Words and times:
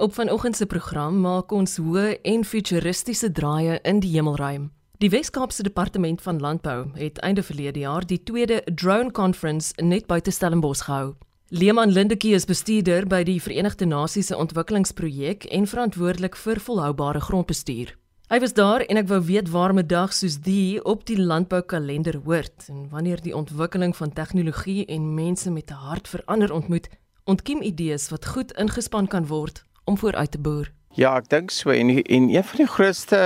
Op 0.00 0.14
vanoggend 0.14 0.56
se 0.56 0.66
program 0.66 1.16
maak 1.20 1.50
ons 1.50 1.72
hoë 1.82 2.20
en 2.22 2.44
futuristiese 2.46 3.32
draaie 3.34 3.80
in 3.82 3.98
die 3.98 4.12
hemelruim. 4.12 4.68
Die 5.02 5.10
Wes-Kaapse 5.10 5.64
Departement 5.66 6.22
van 6.22 6.38
Landbou 6.38 6.92
het 6.94 7.18
einde 7.18 7.42
verlede 7.42 7.82
jaar 7.82 8.06
die 8.06 8.20
tweede 8.22 8.60
Drone 8.74 9.10
Conference 9.10 9.72
net 9.82 10.06
buite 10.06 10.30
Stellenbosch 10.30 10.84
gehou. 10.86 11.16
Leeman 11.48 11.90
Lindekie 11.90 12.36
is 12.38 12.46
bestuurder 12.46 13.08
by 13.10 13.24
die 13.26 13.40
Verenigde 13.42 13.90
Nasies 13.90 14.30
se 14.30 14.38
ontwikkelingsprojek 14.38 15.48
en 15.50 15.66
verantwoordelik 15.66 16.38
vir 16.38 16.62
volhoubare 16.62 17.20
grondbestuur. 17.20 17.90
Hy 18.30 18.38
was 18.38 18.54
daar 18.54 18.86
en 18.86 19.02
ek 19.02 19.10
wou 19.10 19.18
weet 19.18 19.50
waar 19.50 19.74
'n 19.74 19.86
dag 19.86 20.14
soos 20.14 20.38
die 20.38 20.78
op 20.84 21.06
die 21.06 21.18
landboukalender 21.18 22.22
hoort 22.24 22.68
en 22.68 22.88
wanneer 22.90 23.20
die 23.20 23.34
ontwikkeling 23.34 23.96
van 23.96 24.12
tegnologie 24.12 24.86
en 24.86 25.14
mense 25.14 25.50
met 25.50 25.70
'n 25.70 25.82
hart 25.90 26.08
verander 26.08 26.52
ontmoet, 26.52 26.88
ontkiem 27.24 27.62
idees 27.62 28.08
wat 28.08 28.26
goed 28.26 28.52
ingespan 28.52 29.08
kan 29.08 29.26
word 29.26 29.66
om 29.88 29.98
vooruit 29.98 30.30
te 30.30 30.38
boer. 30.38 30.68
Ja, 30.98 31.14
ek 31.16 31.30
dink 31.32 31.52
so 31.54 31.72
en 31.72 31.90
en 31.96 32.28
een 32.28 32.44
van 32.44 32.60
die 32.60 32.68
grootste 32.68 33.20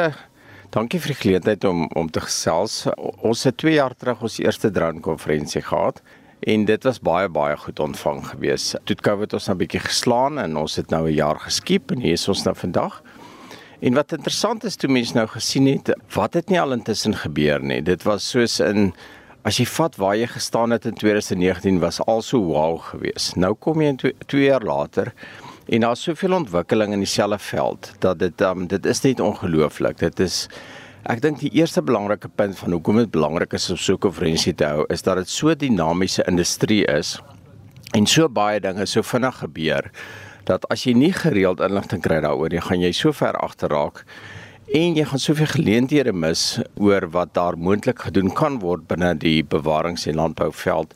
dankie 0.74 1.00
vir 1.02 1.12
die 1.12 1.20
geleentheid 1.20 1.64
om 1.68 1.86
om 1.98 2.10
te 2.10 2.22
gesels. 2.22 2.84
Ons 3.22 3.44
het 3.48 3.58
2 3.62 3.74
jaar 3.74 3.94
terug 3.98 4.22
ons 4.22 4.38
eerste 4.42 4.70
drone 4.70 5.02
konferensie 5.04 5.62
gehad 5.66 6.02
en 6.52 6.66
dit 6.66 6.86
was 6.88 7.00
baie 7.00 7.28
baie 7.28 7.56
goed 7.64 7.80
ontvang 7.80 8.22
gewees. 8.30 8.72
Toe 8.84 8.96
COVID 9.08 9.34
ons 9.38 9.46
nou 9.46 9.56
'n 9.56 9.62
bietjie 9.64 9.82
geslaan 9.88 10.38
en 10.38 10.56
ons 10.56 10.76
het 10.76 10.90
nou 10.90 11.08
'n 11.08 11.14
jaar 11.14 11.40
geskiep 11.40 11.90
en 11.90 12.00
hier 12.00 12.18
is 12.18 12.28
ons 12.28 12.44
nou 12.44 12.54
vandag. 12.54 13.02
En 13.80 13.94
wat 13.94 14.12
interessant 14.12 14.64
is 14.64 14.76
toe 14.76 14.90
mense 14.90 15.14
nou 15.14 15.26
gesien 15.26 15.66
het 15.66 15.90
wat 16.14 16.34
het 16.34 16.48
nie 16.48 16.60
al 16.60 16.72
intussen 16.72 17.14
gebeur 17.14 17.60
nie. 17.62 17.82
Dit 17.82 18.02
was 18.02 18.28
soos 18.28 18.60
in 18.60 18.94
as 19.44 19.56
jy 19.56 19.66
vat 19.66 19.96
waar 19.96 20.16
jy 20.16 20.26
gestaan 20.26 20.70
het 20.70 20.84
in 20.84 20.94
2019 20.94 21.80
was 21.80 22.00
al 22.00 22.22
so 22.22 22.38
wow 22.38 22.78
geweest. 22.80 23.36
Nou 23.36 23.54
kom 23.54 23.80
jy 23.80 23.96
2 24.26 24.44
jaar 24.44 24.62
later 24.62 25.12
En 25.66 25.80
daar's 25.80 26.02
soveel 26.02 26.32
ontwikkeling 26.32 26.92
in 26.92 26.98
dieselfde 26.98 27.38
veld 27.38 27.92
dat 27.98 28.18
dit 28.18 28.40
um, 28.40 28.66
dit 28.66 28.86
is 28.86 29.00
net 29.00 29.20
ongelooflik. 29.20 29.98
Dit 29.98 30.20
is 30.20 30.48
ek 31.02 31.22
dink 31.22 31.40
die 31.42 31.50
eerste 31.58 31.82
belangrike 31.82 32.28
punt 32.28 32.58
van 32.58 32.74
hoekom 32.76 33.00
dit 33.02 33.10
belangrik 33.10 33.54
is 33.58 33.70
om 33.70 33.76
so 33.76 33.94
'n 33.94 33.98
konferensie 33.98 34.54
te 34.54 34.64
hou 34.64 34.84
is 34.88 35.02
dat 35.02 35.16
dit 35.16 35.28
so 35.28 35.54
dinamiese 35.54 36.22
industrie 36.26 36.84
is 36.86 37.18
en 37.92 38.06
so 38.06 38.28
baie 38.28 38.60
dinge 38.60 38.86
so 38.86 39.02
vinnig 39.02 39.38
gebeur 39.38 39.90
dat 40.44 40.68
as 40.70 40.84
jy 40.84 40.92
nie 40.92 41.12
gereeld 41.12 41.60
inligting 41.60 42.02
kry 42.02 42.20
daaroor 42.20 42.50
nie, 42.50 42.60
gaan 42.60 42.80
jy 42.80 42.92
so 42.92 43.12
ver 43.12 43.36
agterraak 43.36 44.04
en 44.72 44.94
jy 44.94 45.04
gaan 45.04 45.18
soveel 45.18 45.46
geleenthede 45.46 46.12
mis 46.12 46.60
oor 46.76 47.10
wat 47.10 47.34
daar 47.34 47.58
moontlik 47.58 47.98
gedoen 47.98 48.30
kan 48.30 48.58
word 48.58 48.86
binne 48.88 49.14
die 49.14 49.42
bewarings- 49.42 50.06
en 50.06 50.14
landbouveld 50.14 50.94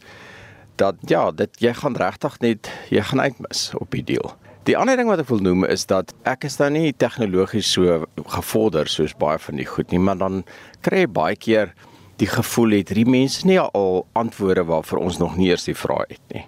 dat 0.76 0.94
ja, 1.08 1.30
dit 1.30 1.60
jy 1.60 1.72
gaan 1.74 1.96
regtig 1.96 2.38
net 2.40 2.70
jy 2.90 3.02
gaan 3.02 3.20
uitmis 3.20 3.70
op 3.74 3.90
die 3.90 4.04
deel. 4.04 4.36
Die 4.66 4.74
ander 4.74 4.98
ding 4.98 5.06
wat 5.06 5.20
ek 5.22 5.28
wil 5.30 5.44
noem 5.46 5.62
is 5.70 5.84
dat 5.86 6.10
ek 6.26 6.48
is 6.48 6.56
nou 6.58 6.66
nie 6.74 6.88
tegnologies 6.98 7.68
so 7.76 8.00
gevorder 8.34 8.88
soos 8.90 9.12
baie 9.14 9.38
van 9.38 9.60
die 9.60 9.66
goed 9.68 9.92
nie, 9.94 10.00
maar 10.02 10.18
dan 10.18 10.40
kry 10.82 11.04
jy 11.04 11.10
baie 11.14 11.36
keer 11.38 11.70
die 12.18 12.26
gevoel 12.26 12.74
het 12.74 12.90
hierdie 12.90 13.06
mense 13.06 13.46
nie 13.46 13.60
al 13.62 14.00
antwoorde 14.18 14.64
waarvoor 14.66 15.04
ons 15.06 15.20
nog 15.22 15.36
nie 15.38 15.52
eers 15.52 15.68
die 15.68 15.76
vrae 15.78 16.08
het 16.10 16.34
nie. 16.34 16.42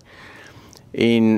En 1.06 1.28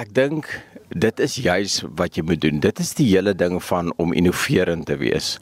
ek 0.00 0.10
dink 0.16 0.48
dit 0.90 1.22
is 1.22 1.36
juis 1.44 1.76
wat 2.00 2.18
jy 2.18 2.24
moet 2.26 2.42
doen. 2.42 2.58
Dit 2.64 2.82
is 2.82 2.90
die 2.98 3.06
hele 3.12 3.36
ding 3.36 3.60
van 3.62 3.92
om 4.02 4.16
innoverend 4.16 4.88
te 4.88 4.96
wees 4.98 5.36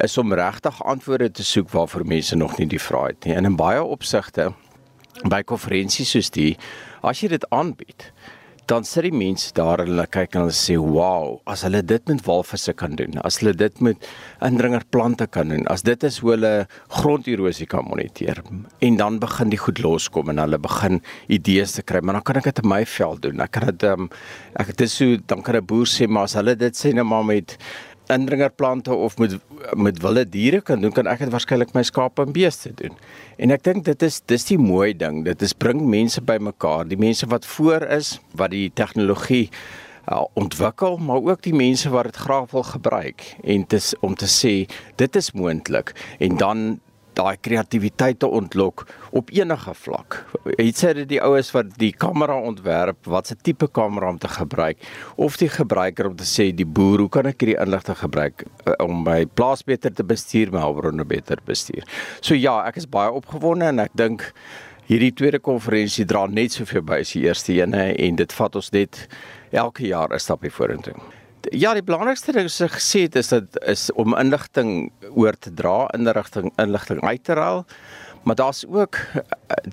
is 0.00 0.16
om 0.18 0.32
regtig 0.32 0.78
antwoorde 0.88 1.28
te 1.36 1.44
soek 1.44 1.68
waarvoor 1.74 2.06
mense 2.08 2.38
nog 2.38 2.56
nie 2.58 2.70
die 2.70 2.80
vrae 2.80 3.12
het 3.12 3.28
nie. 3.28 3.36
En 3.36 3.44
in 3.50 3.58
baie 3.60 3.82
opsigte 3.84 4.54
by 5.28 5.42
konferensies 5.44 6.14
soos 6.16 6.32
die 6.32 6.54
as 7.04 7.20
jy 7.20 7.34
dit 7.34 7.44
aanbied, 7.52 8.08
dan 8.70 8.84
sit 8.88 9.04
die 9.06 9.12
mense 9.14 9.52
daar 9.56 9.82
en 9.82 9.90
hulle 9.92 10.06
kyk 10.08 10.34
en 10.34 10.44
hulle 10.44 10.56
sê 10.56 10.76
wow, 10.80 11.38
as 11.50 11.64
hulle 11.66 11.82
dit 11.84 12.08
met 12.10 12.22
walvisse 12.26 12.72
kan 12.80 12.96
doen, 12.98 13.18
as 13.26 13.38
hulle 13.42 13.54
dit 13.60 13.80
met 13.84 14.08
indringerplante 14.44 15.26
kan 15.34 15.52
doen, 15.52 15.66
as 15.72 15.84
dit 15.86 16.06
is 16.08 16.18
hoe 16.22 16.34
hulle 16.34 16.52
gronderosie 16.98 17.68
kan 17.70 17.86
moniteer 17.88 18.40
en 18.84 18.98
dan 19.00 19.20
begin 19.22 19.52
die 19.52 19.60
goed 19.60 19.82
loskom 19.84 20.32
en 20.32 20.42
hulle 20.42 20.60
begin 20.62 21.02
idees 21.28 21.76
te 21.76 21.84
kry, 21.84 22.00
maar 22.00 22.20
dan 22.20 22.26
kan 22.30 22.40
ek 22.40 22.50
dit 22.50 22.62
in 22.64 22.70
my 22.72 22.82
veld 22.96 23.24
doen. 23.26 23.42
Ek 23.44 23.54
kan 23.56 23.68
dit 23.70 23.88
um, 23.90 24.08
ek 24.60 24.72
dit 24.72 24.86
is 24.88 24.98
so 25.00 25.18
dan 25.28 25.42
kan 25.44 25.60
'n 25.60 25.66
boer 25.66 25.86
sê 25.86 26.08
maar 26.08 26.24
as 26.30 26.36
hulle 26.38 26.56
dit 26.56 26.74
sê 26.74 26.94
net 26.94 27.04
maar 27.04 27.24
met 27.24 27.58
indringerplante 28.12 28.94
of 28.94 29.18
met 29.18 29.38
met 29.72 30.00
wilde 30.02 30.28
diere 30.28 30.60
kan 30.60 30.80
doen, 30.80 30.92
kan 30.92 31.08
ek 31.08 31.24
dit 31.24 31.32
waarskynlik 31.32 31.72
my 31.74 31.82
skape 31.82 32.22
en 32.22 32.34
beeste 32.36 32.72
doen. 32.76 32.92
En 33.40 33.54
ek 33.54 33.64
dink 33.64 33.84
dit 33.84 34.02
is 34.02 34.20
dis 34.28 34.44
die 34.50 34.58
mooi 34.60 34.92
ding. 34.96 35.22
Dit 35.24 35.42
is 35.42 35.56
bring 35.56 35.80
mense 35.88 36.20
bymekaar, 36.20 36.84
die 36.88 37.00
mense 37.00 37.26
wat 37.32 37.46
voor 37.48 37.86
is, 37.96 38.18
wat 38.36 38.52
die 38.52 38.68
tegnologie 38.76 39.48
uh, 40.12 40.24
ontwikkel, 40.36 40.98
maar 41.00 41.22
ook 41.24 41.42
die 41.42 41.54
mense 41.54 41.90
wat 41.90 42.10
dit 42.10 42.16
graag 42.16 42.50
wil 42.52 42.62
gebruik 42.62 43.24
en 43.42 43.64
dis 43.68 43.94
om 44.00 44.14
te 44.14 44.28
sê 44.28 44.54
dit 45.00 45.16
is 45.16 45.32
moontlik 45.32 45.94
en 46.18 46.36
dan 46.36 46.66
daai 47.18 47.36
kreatiwiteit 47.40 48.18
te 48.22 48.28
ontlok 48.28 48.84
op 49.14 49.30
enige 49.34 49.74
vlak. 49.74 50.18
Het 50.58 50.78
sê 50.78 50.92
dit 50.98 51.08
die 51.14 51.20
oues 51.22 51.50
wat 51.54 51.72
die 51.80 51.92
kamera 51.92 52.36
ontwerp, 52.40 53.06
wat 53.10 53.30
se 53.30 53.36
tipe 53.36 53.68
kamera 53.68 54.10
om 54.14 54.18
te 54.18 54.28
gebruik 54.28 54.82
of 55.16 55.38
die 55.40 55.48
gebruiker 55.48 56.10
om 56.10 56.16
te 56.18 56.28
sê 56.28 56.50
die 56.52 56.66
boer, 56.66 57.04
hoe 57.04 57.12
kan 57.12 57.30
ek 57.30 57.40
hierdie 57.40 57.58
inligting 57.60 57.98
gebruik 58.02 58.46
uh, 58.66 58.76
om 58.84 59.02
my 59.06 59.24
plaas 59.26 59.64
beter 59.66 59.94
te 59.94 60.06
bestuur, 60.06 60.52
my 60.52 60.62
hulpbronne 60.64 61.06
beter 61.08 61.42
bestuur. 61.46 61.86
So 62.20 62.38
ja, 62.38 62.60
ek 62.68 62.82
is 62.82 62.90
baie 62.90 63.12
opgewonde 63.14 63.72
en 63.72 63.84
ek 63.86 63.94
dink 63.98 64.28
hierdie 64.90 65.14
tweede 65.16 65.40
konferensie 65.40 66.04
dra 66.04 66.26
net 66.28 66.52
soveel 66.56 66.84
by 66.84 67.00
as 67.04 67.14
die 67.16 67.24
eerste 67.24 67.56
ene 67.56 67.92
en 67.94 68.20
dit 68.20 68.38
vat 68.38 68.56
ons 68.60 68.72
net 68.74 69.06
elke 69.52 69.86
jaar 69.88 70.12
'n 70.12 70.20
stapie 70.20 70.52
vorentoe 70.52 70.98
ja, 71.52 71.74
die 71.74 71.84
belangrikste 71.84 72.32
ding 72.32 72.48
wat 72.48 72.60
ek 72.66 72.78
gesê 72.78 73.04
het 73.06 73.16
is 73.16 73.28
dat 73.32 73.58
is 73.68 73.88
om 73.92 74.16
inligting 74.18 74.92
oor 75.12 75.36
te 75.36 75.52
dra, 75.52 75.88
inligting 75.96 76.52
inligting 76.62 77.02
uit 77.02 77.24
te 77.24 77.34
ruil. 77.34 77.64
Maar 78.24 78.38
daar's 78.40 78.64
ook 78.64 78.96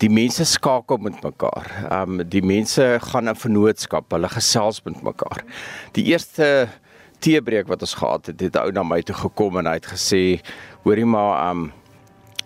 die 0.03 0.09
mense 0.11 0.43
skakel 0.45 0.97
met 0.97 1.21
mekaar. 1.23 1.69
Ehm 1.89 2.19
um, 2.19 2.23
die 2.27 2.43
mense 2.43 2.97
gaan 3.01 3.31
in 3.31 3.35
vennootskap, 3.35 4.11
hulle 4.11 4.29
gesels 4.29 4.81
met 4.83 5.01
mekaar. 5.01 5.45
Die 5.95 6.03
eerste 6.11 6.67
teebreek 7.19 7.69
wat 7.69 7.81
ons 7.81 7.93
gehad 7.93 8.25
het, 8.25 8.39
het 8.41 8.55
'n 8.55 8.65
ou 8.65 8.71
na 8.71 8.83
my 8.83 9.01
toe 9.01 9.15
gekom 9.15 9.57
en 9.57 9.65
hy 9.65 9.77
het 9.79 9.88
gesê, 9.93 10.41
hoorie 10.83 11.05
maar 11.05 11.49
ehm 11.49 11.57
um, 11.57 11.71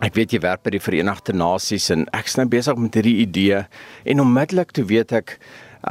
ek 0.01 0.13
weet 0.13 0.33
jy 0.33 0.39
werk 0.43 0.63
by 0.63 0.73
die 0.75 0.83
Verenigde 0.83 1.33
Nasies 1.33 1.89
en 1.89 2.05
ek's 2.13 2.35
nou 2.35 2.45
besig 2.51 2.75
met 2.75 2.93
hierdie 2.93 3.21
idee 3.23 3.65
en 4.03 4.19
onmiddellik 4.19 4.71
toe 4.71 4.83
weet 4.85 5.11
ek 5.11 5.39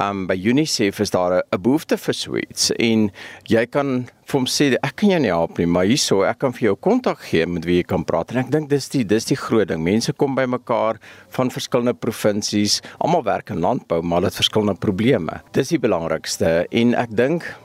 um 0.01 0.25
by 0.27 0.35
UNICEF 0.35 0.99
is 0.99 1.11
daar 1.11 1.43
'n 1.51 1.61
behoefte 1.61 1.97
vir 1.97 2.13
suits 2.13 2.71
en 2.79 3.11
jy 3.47 3.65
kan 3.65 4.07
vir 4.25 4.39
hom 4.39 4.45
sê 4.45 4.75
ek 4.83 4.95
kan 4.95 5.09
jou 5.09 5.19
nie 5.19 5.31
help 5.31 5.57
nie 5.57 5.65
maar 5.65 5.85
hierso 5.85 6.23
ek 6.23 6.39
kan 6.39 6.53
vir 6.53 6.67
jou 6.67 6.75
kontak 6.75 7.19
gee 7.19 7.45
met 7.45 7.65
wie 7.65 7.77
jy 7.77 7.83
kan 7.83 8.03
praat. 8.03 8.31
En 8.31 8.37
ek 8.37 8.51
dink 8.51 8.69
dis 8.69 8.89
die 8.89 9.03
dis 9.03 9.25
die 9.25 9.35
groot 9.35 9.67
ding. 9.67 9.83
Mense 9.83 10.13
kom 10.13 10.35
by 10.35 10.45
mekaar 10.45 10.99
van 11.29 11.49
verskillende 11.49 11.93
provinsies. 11.93 12.81
Almal 12.99 13.23
werk 13.23 13.49
in 13.49 13.59
landbou 13.59 14.01
maar 14.01 14.17
hulle 14.19 14.27
het 14.27 14.41
verskillende 14.41 14.79
probleme. 14.79 15.41
Dis 15.51 15.69
die 15.69 15.79
belangrikste. 15.79 16.67
En 16.71 16.95
ek 16.95 17.15
dink 17.15 17.55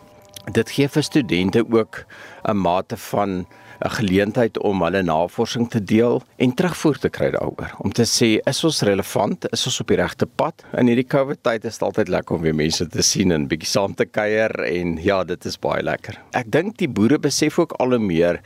dit 0.53 0.71
gee 0.71 0.89
vir 0.89 1.03
studente 1.03 1.65
ook 1.65 2.05
'n 2.45 2.57
mate 2.57 2.97
van 2.97 3.47
'n 3.81 3.91
geleentheid 3.91 4.59
om 4.59 4.83
hulle 4.83 5.03
navorsing 5.03 5.71
te 5.71 5.81
deel 5.85 6.23
en 6.37 6.55
terugvoer 6.55 6.99
te 6.99 7.09
kry 7.09 7.31
daaroor. 7.31 7.75
Om 7.79 7.93
te 7.93 8.05
sê, 8.05 8.41
is 8.49 8.65
ons 8.65 8.83
relevant? 8.83 9.47
Is 9.53 9.67
ons 9.67 9.81
op 9.81 9.89
die 9.89 9.97
regte 9.97 10.27
pad? 10.27 10.65
In 10.77 10.87
hierdie 10.87 11.09
COVID 11.09 11.43
tyd 11.43 11.65
is 11.65 11.79
dit 11.79 11.87
altyd 11.89 12.09
lekker 12.09 12.37
om 12.37 12.43
weer 12.43 12.55
mense 12.55 12.87
te 12.87 13.03
sien 13.03 13.33
en 13.33 13.49
bietjie 13.49 13.71
saam 13.71 13.95
te 13.95 14.05
kuier 14.05 14.53
en 14.65 14.99
ja, 15.03 15.25
dit 15.25 15.45
is 15.45 15.59
baie 15.59 15.83
lekker. 15.83 16.21
Ek 16.33 16.51
dink 16.53 16.77
die 16.79 16.89
boere 16.89 17.19
besef 17.19 17.59
ook 17.59 17.73
al 17.79 17.97
hoe 17.97 17.99
meer 17.99 18.41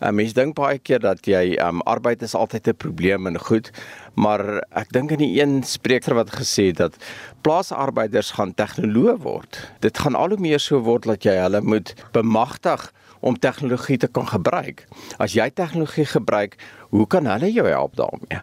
Uh, 0.00 0.08
mense 0.16 0.32
dink 0.32 0.54
baie 0.56 0.78
keer 0.80 1.02
dat 1.04 1.26
jy 1.28 1.58
um 1.60 1.82
arbeid 1.84 2.22
is 2.24 2.32
altyd 2.34 2.68
'n 2.68 2.76
probleem 2.80 3.26
en 3.26 3.36
goed, 3.38 3.68
maar 4.16 4.64
ek 4.72 4.88
dink 4.96 5.10
in 5.12 5.20
die 5.20 5.40
een 5.40 5.62
spreker 5.62 6.14
wat 6.14 6.32
gesê 6.32 6.72
het 6.72 6.76
dat 6.76 6.96
plaasarbeiders 7.42 8.30
gaan 8.30 8.54
tegnoloë 8.54 9.18
word. 9.20 9.60
Dit 9.80 9.98
gaan 9.98 10.14
al 10.14 10.32
hoe 10.32 10.40
meer 10.40 10.58
so 10.58 10.80
word 10.80 11.04
dat 11.04 11.22
jy 11.22 11.36
hulle 11.36 11.60
moet 11.60 11.94
bemagtig 12.12 12.92
om 13.20 13.38
tegnologie 13.38 13.98
te 14.00 14.08
kan 14.08 14.28
gebruik. 14.28 14.86
As 15.20 15.34
jy 15.36 15.50
tegnologie 15.50 16.06
gebruik, 16.08 16.56
hoe 16.90 17.06
kan 17.06 17.26
hulle 17.30 17.50
jou 17.52 17.66
help 17.68 17.96
daarmee? 17.98 18.40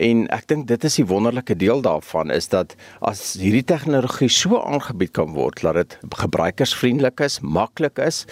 En 0.00 0.22
ek 0.32 0.46
dink 0.48 0.68
dit 0.70 0.84
is 0.88 0.96
die 1.00 1.04
wonderlike 1.04 1.56
deel 1.60 1.82
daarvan 1.84 2.30
is 2.32 2.48
dat 2.48 2.76
as 3.04 3.34
hierdie 3.40 3.64
tegnologie 3.66 4.30
so 4.32 4.60
aangebied 4.62 5.12
kan 5.18 5.34
word 5.36 5.60
dat 5.66 5.76
dit 5.76 5.96
gebruikersvriendelik 6.22 7.20
is, 7.26 7.40
maklik 7.40 8.00
is, 8.00 8.22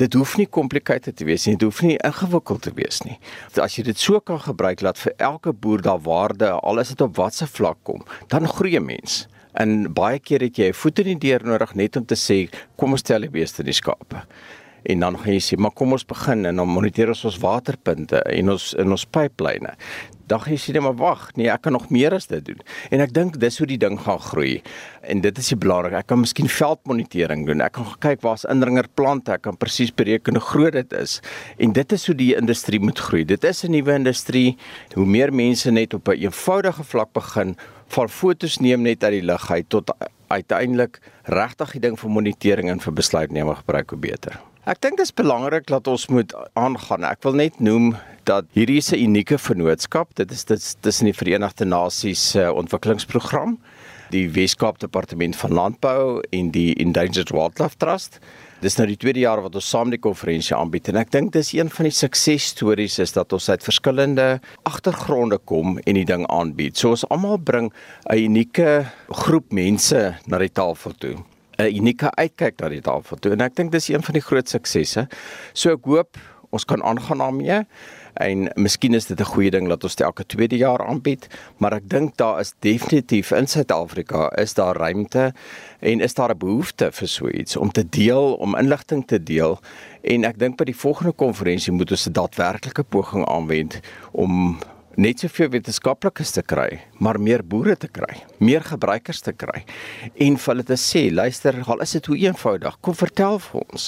dit 0.00 0.14
hoef 0.16 0.36
nie 0.40 0.48
komplikeer 0.48 1.02
te 1.04 1.26
wees 1.28 1.44
nie, 1.46 1.58
dit 1.58 1.66
hoef 1.68 1.82
nie 1.84 1.98
ingewikkeld 1.98 2.64
te 2.68 2.72
wees 2.78 3.02
nie. 3.04 3.18
As 3.60 3.76
jy 3.76 3.84
dit 3.90 3.98
so 3.98 4.22
kan 4.24 4.40
gebruik 4.40 4.80
dat 4.86 5.02
vir 5.02 5.18
elke 5.18 5.52
boer 5.52 5.84
daar 5.84 6.00
waarde, 6.06 6.54
al 6.62 6.80
is 6.80 6.94
dit 6.94 7.04
op 7.04 7.18
watse 7.20 7.50
vlak 7.50 7.82
kom, 7.84 8.06
dan 8.32 8.48
groei 8.48 8.78
'n 8.78 8.86
mens. 8.86 9.26
En 9.52 9.92
baie 9.92 10.18
keer 10.18 10.40
het 10.40 10.56
jy 10.56 10.68
'n 10.70 10.74
voet 10.74 10.98
in 10.98 11.18
die 11.18 11.28
deur 11.28 11.44
nodig 11.44 11.74
net 11.74 11.96
om 11.96 12.04
te 12.06 12.14
sê 12.14 12.48
kom 12.76 12.92
ons 12.92 13.00
stel 13.00 13.20
die 13.20 13.30
beeste 13.30 13.60
in 13.60 13.66
die 13.66 13.74
skape. 13.74 14.24
En 14.82 15.00
dan 15.00 15.18
gaan 15.18 15.32
jy 15.32 15.42
sê, 15.44 15.58
maar 15.58 15.74
kom 15.76 15.92
ons 15.92 16.06
begin 16.06 16.46
en 16.46 16.56
dan 16.56 16.68
moniteer 16.68 17.08
ons 17.08 17.24
ons 17.24 17.38
waterpunte 17.38 18.22
en 18.22 18.50
ons 18.50 18.74
in 18.74 18.90
ons 18.90 19.04
pyplyne 19.04 19.76
dan 20.30 20.38
gaan 20.42 20.54
jy 20.54 20.60
sê 20.62 20.74
nee 20.74 20.84
maar 20.84 20.96
wag, 20.98 21.24
nee, 21.38 21.48
ek 21.50 21.64
kan 21.66 21.74
nog 21.74 21.88
meer 21.90 22.14
as 22.14 22.28
dit 22.30 22.44
doen. 22.46 22.60
En 22.94 23.02
ek 23.02 23.14
dink 23.16 23.38
dis 23.42 23.56
hoe 23.58 23.66
die 23.66 23.78
ding 23.82 23.96
gaan 24.04 24.20
groei. 24.22 24.60
En 25.02 25.22
dit 25.24 25.40
is 25.42 25.50
belangrik. 25.58 25.96
Ek 25.98 26.10
kan 26.12 26.20
miskien 26.22 26.50
veldmonitering 26.50 27.42
doen. 27.48 27.64
Ek 27.64 27.74
kan 27.78 27.88
kyk 28.04 28.22
waar's 28.22 28.46
indringerplante, 28.50 29.34
ek 29.34 29.44
kan 29.48 29.58
presies 29.58 29.90
bereken 29.96 30.38
hoe 30.38 30.44
groot 30.52 30.76
dit 30.78 30.94
is. 31.00 31.18
En 31.58 31.74
dit 31.74 31.96
is 31.96 32.06
hoe 32.06 32.16
die 32.18 32.30
industrie 32.38 32.80
moet 32.82 33.02
groei. 33.02 33.24
Dit 33.26 33.44
is 33.44 33.64
'n 33.64 33.74
nuwe 33.74 33.94
industrie. 33.94 34.56
Hoe 34.94 35.06
meer 35.06 35.34
mense 35.34 35.70
net 35.70 35.94
op 35.94 36.08
'n 36.08 36.22
eenvoudige 36.22 36.84
vlak 36.84 37.12
begin 37.12 37.56
van 37.88 38.08
fotos 38.08 38.60
neem 38.60 38.82
net 38.82 39.02
uit 39.04 39.12
die 39.12 39.26
lug 39.26 39.50
uit 39.50 39.68
tot 39.68 39.90
uiteindelik 40.28 41.00
regtig 41.24 41.72
die 41.72 41.80
ding 41.80 41.98
vir 41.98 42.10
monitering 42.10 42.70
en 42.70 42.80
vir 42.80 42.92
besluitneming 42.92 43.56
gebruik 43.56 43.90
hoe 43.90 43.98
beter. 43.98 44.49
Ek 44.68 44.76
dink 44.84 44.98
dit 45.00 45.06
is 45.08 45.14
belangrik 45.16 45.70
dat 45.70 45.86
ons 45.88 46.02
moet 46.12 46.34
aangaan. 46.52 47.06
Ek 47.08 47.22
wil 47.24 47.38
net 47.40 47.62
noem 47.64 47.94
dat 48.28 48.44
hierdie 48.52 48.76
is 48.76 48.92
'n 48.92 49.00
unieke 49.00 49.38
vennootskap. 49.38 50.12
Dit 50.14 50.30
is 50.30 50.44
dit 50.44 50.76
tussen 50.82 51.06
die 51.08 51.16
Verenigde 51.16 51.64
Nasies 51.64 52.30
se 52.30 52.42
uh, 52.44 52.52
ontwikkelingsprogram, 52.52 53.56
die 54.10 54.28
Weskaap 54.28 54.78
Departement 54.78 55.36
van 55.36 55.52
Landbou 55.52 56.20
en 56.30 56.50
die 56.50 56.74
Endangered 56.76 57.30
Wildlife 57.30 57.76
Trust. 57.78 58.18
Dis 58.60 58.76
nou 58.76 58.86
die 58.86 58.98
tweede 59.00 59.20
jaar 59.20 59.40
wat 59.40 59.54
ons 59.54 59.70
saam 59.70 59.88
die 59.90 59.98
konferensie 59.98 60.54
aanbied 60.54 60.88
en 60.88 60.96
ek 60.96 61.10
dink 61.10 61.32
dis 61.32 61.54
een 61.56 61.70
van 61.70 61.84
die 61.84 61.96
suksesstories 61.96 62.98
is 62.98 63.12
dat 63.12 63.32
ons 63.32 63.48
uit 63.48 63.64
verskillende 63.64 64.40
agtergronde 64.64 65.38
kom 65.38 65.78
en 65.86 65.94
die 65.94 66.04
ding 66.04 66.26
aanbied. 66.28 66.76
So 66.76 66.90
ons 66.90 67.08
almal 67.08 67.38
bring 67.38 67.72
'n 68.12 68.18
unieke 68.28 68.92
groep 69.08 69.52
mense 69.52 70.16
na 70.26 70.38
die 70.38 70.52
tafel 70.52 70.92
toe. 70.98 71.16
'n 71.60 71.76
unieke 71.76 72.10
uitkyk 72.16 72.60
na 72.60 72.68
die 72.68 72.80
tafel 72.80 73.16
toe 73.16 73.32
en 73.32 73.40
ek 73.40 73.56
dink 73.56 73.72
dis 73.72 73.88
een 73.88 74.02
van 74.02 74.16
die 74.16 74.24
groot 74.24 74.48
suksesse. 74.48 75.06
So 75.52 75.72
ek 75.76 75.84
hoop 75.84 76.16
ons 76.50 76.64
kan 76.64 76.82
aangaan 76.82 77.18
daarmee 77.22 77.62
en 78.20 78.48
miskien 78.58 78.94
is 78.94 79.06
dit 79.06 79.20
'n 79.20 79.32
goeie 79.32 79.50
ding 79.50 79.68
dat 79.68 79.84
ons 79.84 79.94
dit 79.94 80.06
elke 80.06 80.26
tweede 80.26 80.56
jaar 80.56 80.86
aanbied, 80.86 81.26
maar 81.58 81.72
ek 81.72 81.88
dink 81.88 82.16
daar 82.16 82.40
is 82.40 82.54
definitief 82.58 83.30
in 83.30 83.46
Suid-Afrika 83.46 84.32
is 84.36 84.54
daar 84.54 84.76
ruimte 84.76 85.32
en 85.80 86.00
is 86.00 86.14
daar 86.14 86.30
'n 86.30 86.38
behoefte 86.38 86.92
vir 86.92 87.08
so 87.08 87.28
iets 87.28 87.56
om 87.56 87.70
te 87.70 87.88
deel, 87.88 88.34
om 88.34 88.56
inligting 88.56 89.06
te 89.06 89.22
deel 89.22 89.60
en 90.02 90.24
ek 90.24 90.38
dink 90.38 90.56
by 90.56 90.64
die 90.64 90.76
volgende 90.76 91.12
konferensie 91.12 91.72
moet 91.72 91.90
ons 91.90 92.06
'n 92.06 92.12
daadwerklike 92.12 92.82
poging 92.82 93.26
aanwend 93.26 93.80
om 94.12 94.58
net 95.00 95.22
soveel 95.22 95.48
wetenskaplikes 95.54 96.34
te 96.36 96.42
kry, 96.44 96.68
maar 97.00 97.16
meer 97.20 97.40
boere 97.46 97.76
te 97.80 97.88
kry, 97.88 98.18
meer 98.44 98.64
gebruikers 98.66 99.22
te 99.24 99.32
kry 99.32 99.62
en 100.20 100.36
vir 100.36 100.52
hulle 100.52 100.66
te 100.68 100.76
sê, 100.80 101.06
luister, 101.14 101.56
al 101.64 101.80
is 101.84 101.94
dit 101.96 102.10
hoe 102.10 102.18
eenvoudig, 102.26 102.76
kom 102.84 102.96
vertel 102.98 103.40
vir 103.46 103.62
ons 103.62 103.86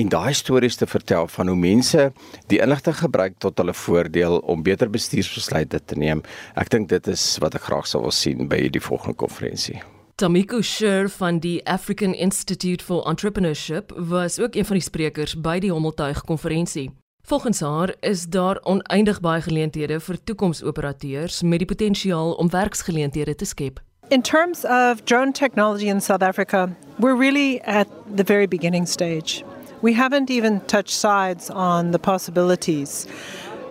en 0.00 0.12
daai 0.14 0.32
stories 0.38 0.80
te 0.80 0.88
vertel 0.88 1.28
van 1.34 1.52
hoe 1.52 1.58
mense 1.60 2.08
die 2.52 2.62
inligting 2.64 2.96
gebruik 3.02 3.36
tot 3.44 3.60
hulle 3.60 3.76
voordeel 3.76 4.40
om 4.48 4.64
beter 4.64 4.88
bestuursbesluite 4.92 5.82
te 5.84 6.00
neem. 6.00 6.24
Ek 6.56 6.72
dink 6.72 6.88
dit 6.94 7.12
is 7.12 7.28
wat 7.44 7.58
ek 7.58 7.68
graag 7.68 7.90
sou 7.90 8.06
wil 8.06 8.16
sien 8.16 8.48
by 8.48 8.64
die 8.72 8.82
volgende 8.82 9.18
konferensie. 9.20 9.82
Tamiko 10.16 10.62
Sher 10.64 11.10
van 11.18 11.42
die 11.44 11.58
African 11.68 12.14
Institute 12.14 12.84
for 12.84 13.04
Entrepreneurship 13.04 13.92
was 13.96 14.38
ook 14.40 14.56
een 14.56 14.64
van 14.64 14.80
die 14.80 14.86
sprekers 14.86 15.36
by 15.36 15.58
die 15.60 15.74
Hommeltuig 15.74 16.24
konferensie. 16.24 16.88
Volgens 17.28 17.60
haar 17.60 17.94
is 18.00 18.26
daar 18.26 18.58
oneindig 18.62 19.20
baie 19.20 19.42
geleenthede 19.42 20.00
vir 20.00 20.18
toekomsoperateurs 20.24 21.42
met 21.42 21.58
die 21.58 21.66
potensiaal 21.66 22.32
om 22.32 22.50
werksgeleenthede 22.50 23.34
te 23.34 23.44
skep. 23.44 23.80
In 24.08 24.22
terms 24.22 24.64
of 24.64 25.00
drone 25.04 25.32
technology 25.32 25.86
in 25.86 26.00
South 26.00 26.22
Africa, 26.22 26.68
we're 26.98 27.18
really 27.18 27.58
at 27.64 27.88
the 28.16 28.24
very 28.24 28.46
beginning 28.46 28.86
stage. 28.88 29.42
We 29.80 29.94
haven't 29.94 30.30
even 30.30 30.60
touched 30.66 30.94
sides 30.94 31.50
on 31.50 31.90
the 31.90 31.98
possibilities. 31.98 33.06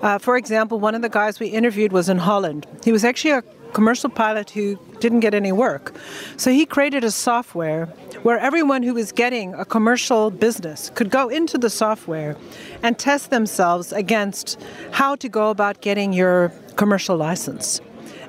Uh, 0.01 0.17
for 0.19 0.35
example, 0.35 0.79
one 0.79 0.95
of 0.95 1.01
the 1.01 1.19
guys 1.19 1.39
we 1.39 1.47
interviewed 1.47 1.91
was 1.91 2.09
in 2.09 2.17
Holland. 2.17 2.67
He 2.83 2.91
was 2.91 3.03
actually 3.03 3.37
a 3.37 3.43
commercial 3.75 4.09
pilot 4.09 4.49
who 4.49 4.79
didn't 4.99 5.19
get 5.19 5.33
any 5.33 5.51
work. 5.51 5.93
So 6.37 6.49
he 6.49 6.65
created 6.65 7.03
a 7.03 7.11
software 7.11 7.85
where 8.23 8.39
everyone 8.39 8.81
who 8.81 8.93
was 8.93 9.11
getting 9.11 9.53
a 9.53 9.65
commercial 9.65 10.31
business 10.31 10.89
could 10.95 11.11
go 11.11 11.29
into 11.29 11.57
the 11.57 11.69
software 11.69 12.35
and 12.81 12.97
test 12.97 13.29
themselves 13.29 13.91
against 13.91 14.57
how 14.91 15.15
to 15.17 15.27
go 15.29 15.49
about 15.49 15.81
getting 15.81 16.13
your 16.13 16.51
commercial 16.77 17.17
license. 17.17 17.81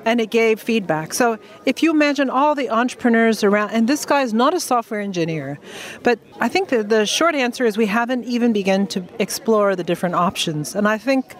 And 0.05 0.21
it 0.21 0.29
gave 0.29 0.61
feedback. 0.61 1.13
So 1.13 1.37
if 1.65 1.83
you 1.83 1.91
imagine 1.91 2.29
all 2.29 2.55
the 2.55 2.69
entrepreneurs 2.69 3.43
around, 3.43 3.71
and 3.71 3.89
this 3.89 4.05
guy 4.05 4.21
is 4.21 4.33
not 4.33 4.53
a 4.53 4.59
software 4.59 5.01
engineer, 5.01 5.59
but 6.03 6.17
I 6.39 6.47
think 6.47 6.69
the, 6.69 6.83
the 6.83 7.05
short 7.05 7.35
answer 7.35 7.65
is 7.65 7.77
we 7.77 7.87
haven't 7.87 8.23
even 8.23 8.53
begun 8.53 8.87
to 8.87 9.03
explore 9.19 9.75
the 9.75 9.83
different 9.83 10.15
options. 10.15 10.75
And 10.75 10.87
I 10.87 10.97
think 10.97 11.35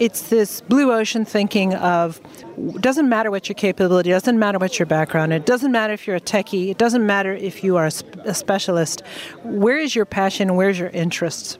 it's 0.00 0.30
this 0.30 0.62
blue 0.62 0.92
ocean 0.92 1.26
thinking 1.26 1.74
of 1.74 2.20
doesn't 2.80 3.08
matter 3.08 3.30
what 3.30 3.48
your 3.48 3.54
capability, 3.54 4.10
doesn't 4.10 4.38
matter 4.38 4.58
what 4.58 4.78
your 4.78 4.86
background, 4.86 5.32
it 5.32 5.46
doesn't 5.46 5.70
matter 5.70 5.92
if 5.92 6.06
you're 6.06 6.16
a 6.16 6.20
techie, 6.20 6.70
it 6.70 6.78
doesn't 6.78 7.06
matter 7.06 7.32
if 7.32 7.62
you 7.62 7.76
are 7.76 7.86
a, 8.24 8.34
specialist. 8.34 9.02
Where 9.44 9.76
is 9.76 9.94
your 9.94 10.06
passion? 10.06 10.56
Where's 10.56 10.78
your 10.78 10.88
interest? 10.88 11.58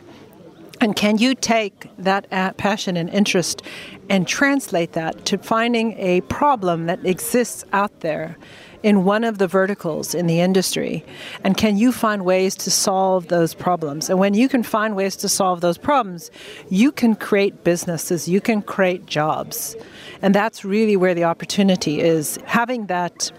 And 0.80 0.96
can 0.96 1.18
you 1.18 1.34
take 1.34 1.90
that 1.98 2.26
uh, 2.32 2.52
passion 2.54 2.96
and 2.96 3.10
interest 3.10 3.62
and 4.08 4.26
translate 4.26 4.92
that 4.92 5.26
to 5.26 5.36
finding 5.36 5.92
a 5.98 6.22
problem 6.22 6.86
that 6.86 7.04
exists 7.04 7.64
out 7.72 8.00
there 8.00 8.38
in 8.82 9.04
one 9.04 9.24
of 9.24 9.36
the 9.36 9.46
verticals 9.46 10.14
in 10.14 10.26
the 10.26 10.40
industry? 10.40 11.04
And 11.44 11.54
can 11.54 11.76
you 11.76 11.92
find 11.92 12.24
ways 12.24 12.54
to 12.56 12.70
solve 12.70 13.28
those 13.28 13.52
problems? 13.52 14.08
And 14.08 14.18
when 14.18 14.32
you 14.32 14.48
can 14.48 14.62
find 14.62 14.96
ways 14.96 15.16
to 15.16 15.28
solve 15.28 15.60
those 15.60 15.76
problems, 15.76 16.30
you 16.70 16.90
can 16.90 17.14
create 17.14 17.62
businesses, 17.62 18.26
you 18.26 18.40
can 18.40 18.62
create 18.62 19.04
jobs. 19.04 19.76
And 20.22 20.34
that's 20.34 20.64
really 20.64 20.96
where 20.96 21.14
the 21.14 21.24
opportunity 21.24 22.00
is 22.00 22.38
having 22.46 22.86
that 22.86 23.30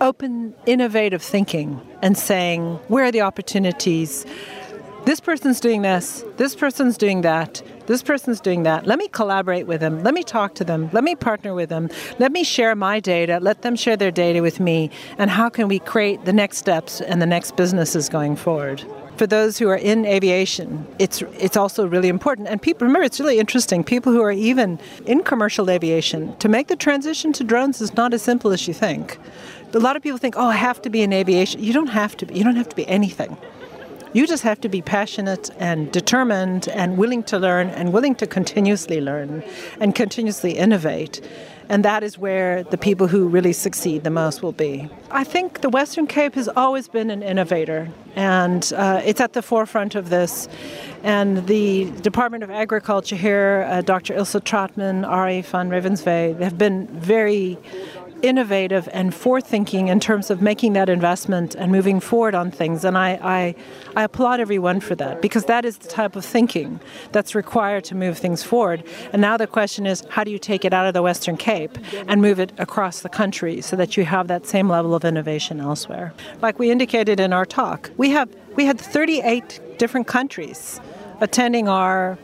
open, 0.00 0.52
innovative 0.66 1.22
thinking 1.22 1.80
and 2.02 2.18
saying, 2.18 2.80
where 2.88 3.04
are 3.04 3.12
the 3.12 3.20
opportunities? 3.20 4.26
This 5.04 5.18
person's 5.18 5.58
doing 5.58 5.82
this, 5.82 6.24
this 6.36 6.54
person's 6.54 6.96
doing 6.96 7.22
that, 7.22 7.60
this 7.86 8.04
person's 8.04 8.40
doing 8.40 8.62
that. 8.62 8.86
Let 8.86 9.00
me 9.00 9.08
collaborate 9.08 9.66
with 9.66 9.80
them. 9.80 10.00
Let 10.04 10.14
me 10.14 10.22
talk 10.22 10.54
to 10.54 10.64
them. 10.64 10.90
Let 10.92 11.02
me 11.02 11.16
partner 11.16 11.54
with 11.54 11.70
them. 11.70 11.90
Let 12.20 12.30
me 12.30 12.44
share 12.44 12.76
my 12.76 13.00
data. 13.00 13.40
Let 13.42 13.62
them 13.62 13.74
share 13.74 13.96
their 13.96 14.12
data 14.12 14.42
with 14.42 14.60
me. 14.60 14.90
And 15.18 15.28
how 15.28 15.48
can 15.48 15.66
we 15.66 15.80
create 15.80 16.24
the 16.24 16.32
next 16.32 16.58
steps 16.58 17.00
and 17.00 17.20
the 17.20 17.26
next 17.26 17.56
businesses 17.56 18.08
going 18.08 18.36
forward? 18.36 18.84
For 19.16 19.26
those 19.26 19.58
who 19.58 19.68
are 19.68 19.76
in 19.76 20.06
aviation, 20.06 20.86
it's 21.00 21.20
it's 21.36 21.56
also 21.56 21.86
really 21.88 22.08
important. 22.08 22.46
And 22.46 22.62
people 22.62 22.86
remember 22.86 23.04
it's 23.04 23.18
really 23.18 23.40
interesting. 23.40 23.82
People 23.82 24.12
who 24.12 24.22
are 24.22 24.32
even 24.32 24.78
in 25.06 25.24
commercial 25.24 25.68
aviation 25.68 26.36
to 26.36 26.48
make 26.48 26.68
the 26.68 26.76
transition 26.76 27.32
to 27.34 27.44
drones 27.44 27.80
is 27.80 27.92
not 27.94 28.14
as 28.14 28.22
simple 28.22 28.52
as 28.52 28.68
you 28.68 28.74
think. 28.74 29.18
A 29.74 29.80
lot 29.80 29.96
of 29.96 30.02
people 30.02 30.18
think, 30.18 30.36
"Oh, 30.36 30.46
I 30.46 30.54
have 30.54 30.80
to 30.82 30.90
be 30.90 31.02
in 31.02 31.12
aviation." 31.12 31.60
You 31.62 31.72
don't 31.72 31.88
have 31.88 32.16
to 32.18 32.26
be. 32.26 32.34
You 32.34 32.44
don't 32.44 32.56
have 32.56 32.68
to 32.68 32.76
be 32.76 32.88
anything. 32.88 33.36
You 34.14 34.26
just 34.26 34.42
have 34.42 34.60
to 34.60 34.68
be 34.68 34.82
passionate 34.82 35.48
and 35.58 35.90
determined 35.90 36.68
and 36.68 36.98
willing 36.98 37.22
to 37.24 37.38
learn 37.38 37.68
and 37.70 37.94
willing 37.94 38.14
to 38.16 38.26
continuously 38.26 39.00
learn 39.00 39.42
and 39.80 39.94
continuously 39.94 40.52
innovate. 40.52 41.22
And 41.70 41.82
that 41.86 42.02
is 42.02 42.18
where 42.18 42.62
the 42.64 42.76
people 42.76 43.06
who 43.06 43.26
really 43.26 43.54
succeed 43.54 44.04
the 44.04 44.10
most 44.10 44.42
will 44.42 44.52
be. 44.52 44.90
I 45.10 45.24
think 45.24 45.62
the 45.62 45.70
Western 45.70 46.06
Cape 46.06 46.34
has 46.34 46.46
always 46.48 46.88
been 46.88 47.08
an 47.08 47.22
innovator, 47.22 47.88
and 48.14 48.70
uh, 48.76 49.00
it's 49.02 49.22
at 49.22 49.32
the 49.32 49.40
forefront 49.40 49.94
of 49.94 50.10
this. 50.10 50.48
And 51.02 51.46
the 51.46 51.90
Department 52.02 52.44
of 52.44 52.50
Agriculture 52.50 53.16
here, 53.16 53.66
uh, 53.70 53.80
Dr. 53.80 54.12
Ilse 54.12 54.36
Trotman, 54.44 55.06
Ari 55.06 55.40
van 55.40 55.70
Ravensvee, 55.70 56.38
have 56.40 56.58
been 56.58 56.86
very 56.88 57.56
innovative 58.22 58.88
and 58.92 59.14
forward-thinking 59.14 59.88
in 59.88 60.00
terms 60.00 60.30
of 60.30 60.40
making 60.40 60.72
that 60.74 60.88
investment 60.88 61.54
and 61.54 61.70
moving 61.70 62.00
forward 62.00 62.34
on 62.34 62.50
things. 62.50 62.84
And 62.84 62.96
I, 62.96 63.18
I, 63.22 63.54
I, 63.96 64.04
applaud 64.04 64.40
everyone 64.40 64.80
for 64.80 64.94
that 64.96 65.20
because 65.20 65.44
that 65.46 65.64
is 65.64 65.78
the 65.78 65.88
type 65.88 66.16
of 66.16 66.24
thinking 66.24 66.80
that's 67.12 67.34
required 67.34 67.84
to 67.84 67.94
move 67.94 68.18
things 68.18 68.42
forward. 68.42 68.84
And 69.12 69.20
now 69.20 69.36
the 69.36 69.46
question 69.46 69.86
is, 69.86 70.04
how 70.10 70.24
do 70.24 70.30
you 70.30 70.38
take 70.38 70.64
it 70.64 70.72
out 70.72 70.86
of 70.86 70.94
the 70.94 71.02
Western 71.02 71.36
Cape 71.36 71.76
and 72.08 72.22
move 72.22 72.38
it 72.38 72.52
across 72.58 73.00
the 73.00 73.08
country 73.08 73.60
so 73.60 73.76
that 73.76 73.96
you 73.96 74.04
have 74.04 74.28
that 74.28 74.46
same 74.46 74.68
level 74.68 74.94
of 74.94 75.04
innovation 75.04 75.60
elsewhere? 75.60 76.14
Like 76.40 76.58
we 76.58 76.70
indicated 76.70 77.20
in 77.20 77.32
our 77.32 77.44
talk, 77.44 77.90
we 77.96 78.10
have 78.10 78.28
we 78.56 78.66
had 78.66 78.78
38 78.78 79.78
different 79.78 80.06
countries 80.06 80.80
attending 81.20 81.68
our 81.68 82.18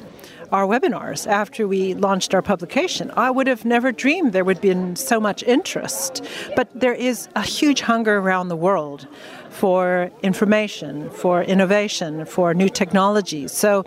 our 0.52 0.66
webinars 0.66 1.26
after 1.26 1.66
we 1.66 1.94
launched 1.94 2.34
our 2.34 2.42
publication. 2.42 3.10
I 3.16 3.30
would 3.30 3.46
have 3.46 3.64
never 3.64 3.92
dreamed 3.92 4.32
there 4.32 4.44
would 4.44 4.60
be 4.60 4.74
so 4.96 5.20
much 5.20 5.42
interest. 5.42 6.24
But 6.56 6.68
there 6.78 6.94
is 6.94 7.28
a 7.34 7.42
huge 7.42 7.80
hunger 7.82 8.18
around 8.18 8.48
the 8.48 8.56
world 8.56 9.06
for 9.50 10.10
information, 10.22 11.10
for 11.10 11.42
innovation, 11.42 12.24
for 12.24 12.54
new 12.54 12.68
technologies. 12.68 13.52
So 13.52 13.84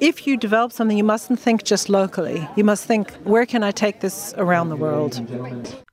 if 0.00 0.26
you 0.26 0.36
develop 0.36 0.72
something, 0.72 0.96
you 0.96 1.04
mustn't 1.04 1.40
think 1.40 1.64
just 1.64 1.88
locally. 1.88 2.46
You 2.56 2.64
must 2.64 2.84
think, 2.84 3.12
where 3.24 3.46
can 3.46 3.62
I 3.62 3.70
take 3.70 4.00
this 4.00 4.34
around 4.36 4.68
the 4.68 4.76
world? 4.76 5.20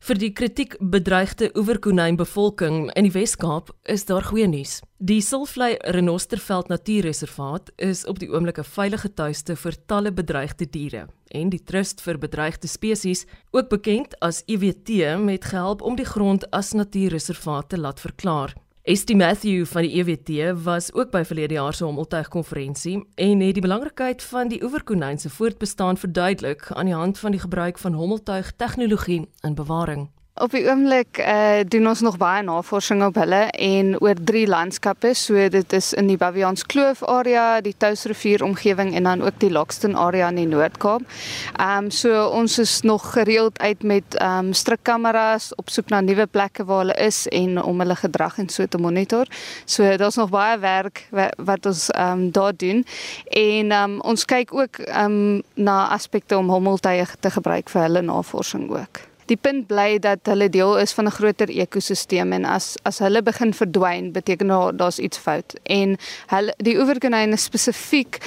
Vir 0.05 0.19
die 0.21 0.29
kritiek 0.37 0.75
bedreigde 0.93 1.47
oeverkonynbevolking 1.57 2.91
in 2.93 3.07
die 3.07 3.13
Wes-Kaap 3.15 3.71
is 3.89 4.03
daar 4.05 4.21
goeie 4.27 4.45
nuus. 4.45 4.75
Die 5.01 5.17
Silvlei 5.25 5.79
Renosterveld 5.81 6.69
Natuurreservaat 6.69 7.71
is 7.81 8.03
op 8.05 8.19
die 8.21 8.29
oomblik 8.29 8.59
'n 8.61 8.69
veilige 8.75 9.09
tuiste 9.09 9.55
vir 9.55 9.73
talle 9.87 10.11
bedreigde 10.11 10.69
diere 10.69 11.07
en 11.31 11.49
die 11.49 11.63
Trust 11.63 12.01
vir 12.01 12.19
Bedreigde 12.19 12.67
Spesies, 12.67 13.25
ook 13.51 13.69
bekend 13.69 14.13
as 14.21 14.43
EWT, 14.45 14.89
het 15.29 15.45
gehelp 15.45 15.81
om 15.81 15.95
die 15.95 16.05
grond 16.05 16.51
as 16.51 16.73
natuurreservaat 16.73 17.69
te 17.69 17.77
laat 17.77 17.99
verklaar. 17.99 18.53
Estie 18.85 19.15
Matthew 19.15 19.65
van 19.65 19.81
die 19.81 19.95
EWT 19.97 20.61
was 20.61 20.91
ook 20.93 21.09
by 21.09 21.23
verlede 21.25 21.55
jaar 21.57 21.73
se 21.73 21.81
hommeltuig 21.83 22.27
konferensie 22.29 22.99
en 23.17 23.39
het 23.41 23.57
die 23.57 23.63
belangrikheid 23.65 24.21
van 24.23 24.51
die 24.51 24.59
oeverkonyn 24.63 25.17
se 25.17 25.29
voortbestaan 25.29 25.97
verduidelik 25.97 26.67
aan 26.69 26.85
die 26.85 26.93
hand 26.93 27.17
van 27.19 27.33
die 27.33 27.41
gebruik 27.41 27.81
van 27.81 27.97
hommeltuig 27.97 28.51
tegnologie 28.61 29.23
in 29.41 29.55
bewaring. 29.57 30.05
Op 30.35 30.51
die 30.51 30.65
oomblik 30.67 31.15
uh, 31.23 31.61
doen 31.63 31.85
ons 31.87 32.01
nog 32.03 32.17
baie 32.19 32.41
navorsing 32.43 32.99
op 33.05 33.15
hulle 33.15 33.45
en 33.55 33.93
oor 34.03 34.17
drie 34.19 34.43
landskappe. 34.51 35.13
So 35.15 35.45
dit 35.47 35.73
is 35.73 35.93
in 35.95 36.09
die 36.11 36.17
Bavians 36.19 36.65
Kloof 36.67 37.05
area, 37.07 37.61
die 37.63 37.71
Touwsrivier 37.79 38.43
omgewing 38.43 38.91
en 38.99 39.07
dan 39.07 39.23
ook 39.23 39.37
die 39.39 39.51
Lockston 39.51 39.95
area 39.95 40.27
in 40.33 40.41
die 40.41 40.49
Noord-Kaap. 40.51 41.07
Ehm 41.53 41.85
um, 41.85 41.87
so 41.87 42.25
ons 42.27 42.59
is 42.59 42.81
nog 42.81 43.07
gereeld 43.13 43.59
uit 43.63 43.83
met 43.83 44.19
ehm 44.19 44.51
um, 44.51 44.51
strikkameras 44.53 45.53
op 45.55 45.71
soek 45.71 45.95
na 45.95 46.01
nuwe 46.01 46.27
plekke 46.27 46.67
waar 46.67 46.83
hulle 46.83 46.99
is 47.07 47.23
en 47.31 47.63
om 47.63 47.79
hulle 47.79 47.95
gedrag 47.95 48.37
en 48.37 48.49
so 48.49 48.67
te 48.67 48.77
monitor. 48.77 49.31
So 49.65 49.95
daar's 49.95 50.19
nog 50.19 50.35
baie 50.35 50.59
werk 50.59 51.07
wat 51.37 51.65
ons 51.65 51.89
ehm 51.89 52.11
um, 52.11 52.31
daar 52.31 52.55
doen. 52.55 52.83
En 53.31 53.71
ehm 53.71 53.91
um, 53.91 53.99
ons 54.01 54.25
kyk 54.25 54.53
ook 54.53 54.83
ehm 54.83 55.11
um, 55.11 55.41
na 55.53 55.87
aspekte 55.87 56.37
om 56.37 56.49
hommeltuie 56.49 57.07
te 57.19 57.29
gebruik 57.29 57.69
vir 57.69 57.87
hulle 57.87 58.01
navorsing 58.01 58.69
ook 58.69 59.14
die 59.25 59.37
punt 59.37 59.67
bly 59.67 59.99
dat 59.99 60.19
hulle 60.29 60.49
deel 60.49 60.77
is 60.79 60.93
van 60.93 61.05
'n 61.05 61.17
groter 61.17 61.49
ekosisteem 61.49 62.33
en 62.33 62.45
as 62.45 62.75
as 62.83 62.99
hulle 62.99 63.21
begin 63.21 63.53
verdwyn 63.53 64.11
beteken 64.11 64.47
daar 64.47 64.75
daar's 64.77 64.99
iets 64.99 65.17
fout. 65.17 65.53
En 65.63 65.97
hulle 66.27 66.53
die 66.57 66.77
oeverkonyne 66.77 67.37
spesifiek 67.37 68.19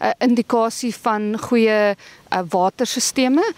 'n 0.00 0.14
indikasie 0.18 0.94
van 0.94 1.38
goeie 1.38 1.96
uh, 2.30 2.42
waterstelsels. 2.48 3.54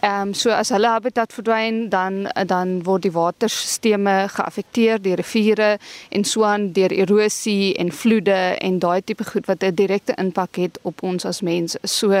Ehm 0.00 0.28
um, 0.28 0.34
so 0.34 0.50
as 0.50 0.68
hulle 0.68 0.88
habitat 0.88 1.32
verdwyn, 1.32 1.88
dan 1.88 2.26
uh, 2.26 2.44
dan 2.46 2.82
word 2.84 3.02
die 3.02 3.12
waterstelsels 3.12 4.32
geaffekteer 4.32 5.02
deur 5.02 5.16
riviere 5.16 5.78
en 6.10 6.24
so 6.24 6.44
aan 6.44 6.72
deur 6.72 6.92
erosie 6.92 7.74
en 7.74 7.92
vloede 7.92 8.38
en 8.60 8.78
daai 8.78 9.02
tipe 9.04 9.24
goed 9.24 9.46
wat 9.46 9.62
'n 9.62 9.74
direkte 9.74 10.14
impak 10.18 10.56
het 10.56 10.78
op 10.82 11.02
ons 11.02 11.24
as 11.24 11.40
mense. 11.40 11.78
So 11.82 12.12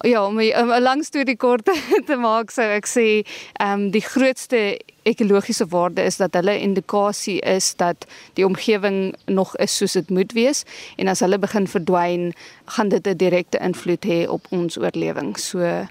ja, 0.00 0.26
om 0.26 0.40
'n 0.40 0.82
lang 0.82 1.04
storie 1.04 1.36
kort 1.36 1.64
te 2.08 2.16
maak, 2.16 2.50
sou 2.50 2.66
ek 2.66 2.86
sê 2.86 3.22
ehm 3.60 3.72
um, 3.72 3.90
die 3.90 4.02
grootste 4.02 4.78
ekologiese 5.06 5.66
waarde 5.66 6.02
is 6.02 6.16
dat 6.16 6.34
hulle 6.34 6.58
indikasie 6.58 7.40
is 7.40 7.74
dat 7.76 8.06
die 8.34 8.46
omgewing 8.46 9.14
nog 9.24 9.56
is 9.56 9.76
soos 9.76 9.92
dit 9.92 10.10
moet 10.10 10.32
wees 10.32 10.64
en 10.96 11.08
as 11.08 11.22
hulle 11.22 11.38
begin 11.38 11.68
verdwyn, 11.70 12.32
gaan 12.64 12.88
dit 12.88 13.06
'n 13.06 13.16
direkte 13.16 13.58
invloed 13.58 14.04
hê 14.04 14.26
op 14.28 14.46
ons 14.50 14.78
oorlewing. 14.78 15.35
So 15.38 15.86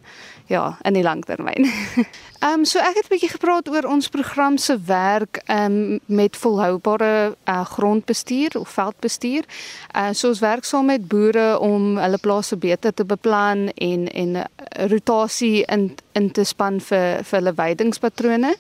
ja, 0.48 0.78
in 0.84 0.94
die 0.94 1.04
langtermyn. 1.04 1.66
Ehm 2.46 2.60
um, 2.60 2.66
so 2.66 2.80
ek 2.80 2.96
het 3.00 3.06
'n 3.06 3.14
bietjie 3.16 3.30
gepraat 3.30 3.70
oor 3.70 3.86
ons 3.90 4.10
program 4.10 4.58
se 4.58 4.78
werk 4.86 5.42
ehm 5.46 5.72
um, 5.72 6.00
met 6.06 6.38
volhoubare 6.38 7.36
uh, 7.48 7.66
grondbestuur 7.66 8.60
of 8.60 8.70
veldbestuur. 8.70 9.44
Uh 9.96 10.10
so 10.12 10.28
ons 10.28 10.40
werk 10.40 10.64
saam 10.64 10.86
met 10.86 11.08
boere 11.08 11.60
om 11.60 11.98
hulle 11.98 12.18
plase 12.18 12.58
beter 12.58 12.94
te 12.94 13.06
beplan 13.06 13.70
en 13.70 14.12
en 14.12 14.36
uh, 14.36 14.44
rotasie 14.88 15.64
in 15.66 15.96
in 16.12 16.32
te 16.32 16.44
span 16.44 16.82
vir 16.82 17.24
vir 17.24 17.40
hulle 17.40 17.54
weidingspatrone 17.54 18.56